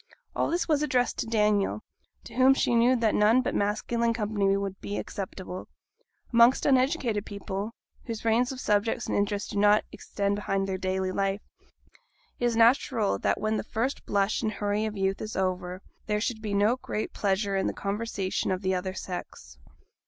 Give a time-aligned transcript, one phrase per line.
[0.35, 1.83] All this was addressed to Daniel,
[2.23, 5.67] to whom she knew that none but masculine company would be acceptable.
[6.33, 7.75] Amongst uneducated people
[8.05, 11.41] whose range of subjects and interest do not extend beyond their daily life
[12.39, 16.19] it is natural that when the first blush and hurry of youth is over, there
[16.19, 19.59] should be no great pleasure in the conversation of the other sex.